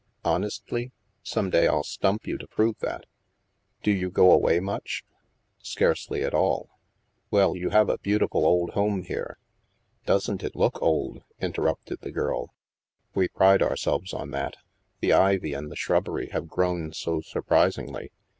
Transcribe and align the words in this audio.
"Honestly? 0.25 0.91
Some 1.21 1.51
day 1.51 1.67
I'll 1.67 1.83
stump 1.83 2.25
you 2.25 2.39
to 2.39 2.47
prove 2.47 2.79
that. 2.79 3.05
Do 3.83 3.91
you 3.91 4.09
go 4.09 4.31
away 4.31 4.59
much?" 4.59 5.05
Scarcely 5.59 6.23
at 6.23 6.33
all." 6.33 6.71
Well, 7.29 7.55
you 7.55 7.69
have 7.69 7.87
a 7.87 7.99
beautiful 7.99 8.43
old 8.43 8.71
home 8.71 9.03
here." 9.03 9.37
Doesn't 10.07 10.43
it 10.43 10.55
look 10.55 10.81
old!" 10.81 11.23
interrupted 11.39 11.99
the 12.01 12.09
girl;" 12.11 12.51
we 13.13 13.27
pride 13.27 13.61
ourselves 13.61 14.11
on 14.11 14.31
that. 14.31 14.55
The 15.01 15.13
ivy 15.13 15.53
and 15.53 15.69
the 15.71 15.75
shrubbery 15.75 16.29
have 16.31 16.47
grown 16.47 16.93
so 16.93 17.21
surprisingly. 17.21 18.11